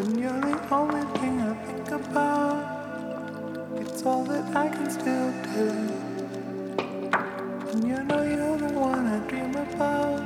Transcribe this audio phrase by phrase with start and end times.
[0.00, 2.64] When you're the only thing I think about,
[3.76, 5.68] it's all that I can still do.
[7.68, 10.22] And you know you're the one I dream about.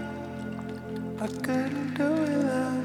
[1.20, 2.83] I couldn't do without.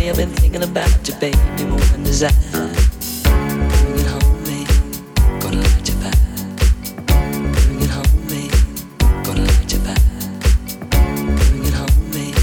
[0.00, 2.32] lately I've been thinking about you, baby, more than desire.
[2.52, 4.68] Bring it home, babe.
[5.40, 6.18] Gonna light your fire.
[7.52, 8.52] Bring it home, babe.
[9.24, 9.96] Gonna light your fire.
[10.90, 12.36] Bring it home, babe.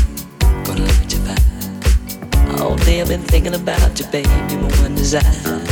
[0.66, 2.62] Gonna light your fire.
[2.62, 5.67] All day I've been thinking about you, baby, more than desire.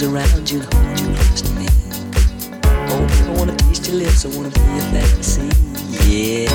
[0.00, 1.66] arms around you hold you close to me.
[2.64, 5.48] Oh, I wanna taste your lips, I wanna be your fantasy.
[6.08, 6.49] Yeah.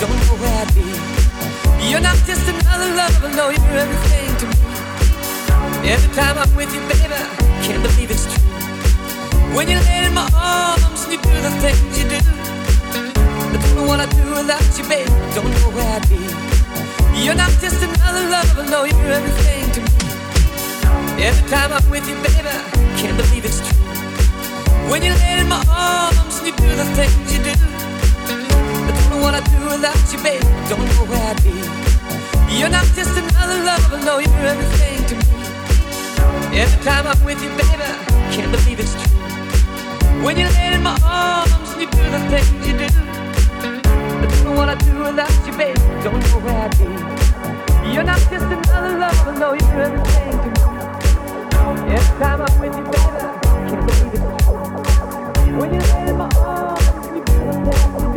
[0.00, 0.86] Don't know where I'd be.
[1.88, 4.58] You're not just another lover, no, you're everything to me.
[5.88, 7.14] Every time I'm with you, baby,
[7.62, 8.42] can't believe it's true.
[9.54, 13.74] When you lay in my arms and you do the things you do, I don't
[13.76, 15.10] know what I'd do without you, baby.
[15.34, 16.20] Don't know where I'd be.
[17.24, 21.24] You're not just another lover, no, you're everything to me.
[21.24, 22.52] Every time I'm with you, baby,
[22.98, 23.78] can't believe it's true.
[24.90, 27.85] When you lay in my arms and you do the things you do
[29.20, 30.44] what I do without you, baby.
[30.68, 31.52] Don't know where I'd be.
[32.56, 35.24] You're not just another lover, no, you're everything to me.
[36.58, 40.24] Every time I'm with you, baby, I can't believe it's true.
[40.24, 42.88] When you lay in my arms and you do the things you do,
[43.64, 45.80] I don't know what I do without you, baby.
[46.02, 46.88] Don't know where I'd be.
[47.92, 50.60] You're not just another lover, no, you're everything to me.
[51.92, 55.58] Every time I'm with you, baby, I can't believe it's true.
[55.58, 58.15] When you lay in my arms and you do the things you do.